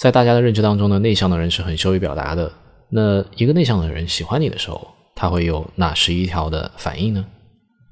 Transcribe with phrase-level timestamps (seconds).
[0.00, 2.50] 在大家的认知当中呢，内向的人是很羞于表达的。
[2.88, 7.22] 那一个内向的人喜欢你的时候，他会有哪十一条的反应呢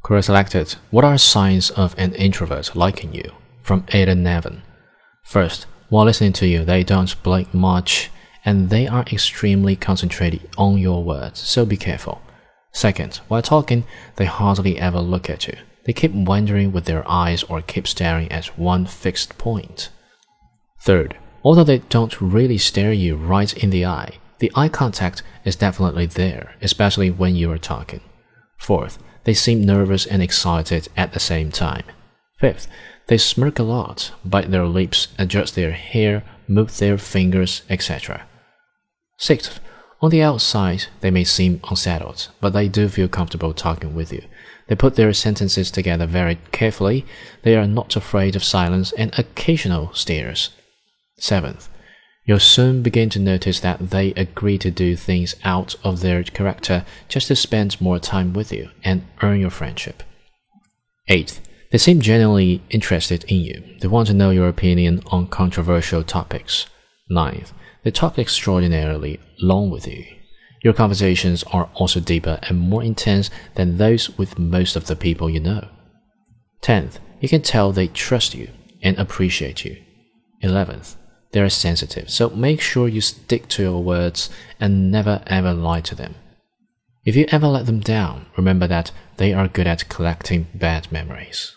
[0.03, 3.33] ？Quora selected What are signs of an introvert liking you
[3.63, 4.63] from Ada Nevin?
[5.23, 8.07] First, while listening to you, they don't blink much
[8.43, 12.23] and they are extremely concentrated on your words, so be careful.
[12.73, 13.85] Second, while talking,
[14.17, 15.59] they hardly ever look at you.
[15.85, 19.91] They keep wandering with their eyes or keep staring at one fixed point.
[20.81, 25.57] Third, although they don't really stare you right in the eye, the eye contact is
[25.57, 28.01] definitely there, especially when you are talking.
[28.57, 31.85] Fourth, they seem nervous and excited at the same time.
[32.39, 32.69] Fifth,
[33.09, 38.27] they smirk a lot, bite their lips, adjust their hair, move their fingers, etc.
[39.17, 39.61] Sixth,
[40.01, 44.23] on the outside, they may seem unsettled, but they do feel comfortable talking with you.
[44.69, 47.05] They put their sentences together very carefully.
[47.43, 50.51] They are not afraid of silence and occasional stares.
[51.19, 51.69] Seventh,
[52.25, 56.85] you'll soon begin to notice that they agree to do things out of their character
[57.09, 60.03] just to spend more time with you and earn your friendship.
[61.09, 63.77] Eighth, they seem genuinely interested in you.
[63.81, 66.67] They want to know your opinion on controversial topics.
[67.11, 70.05] Ninth, they talk extraordinarily long with you.
[70.63, 75.31] Your conversations are also deeper and more intense than those with most of the people
[75.31, 75.69] you know.
[76.63, 78.51] 10th, you can tell they trust you
[78.83, 79.77] and appreciate you.
[80.43, 80.97] 11th,
[81.33, 85.95] they're sensitive, so make sure you stick to your words and never ever lie to
[85.95, 86.15] them.
[87.05, 91.55] If you ever let them down, remember that they are good at collecting bad memories.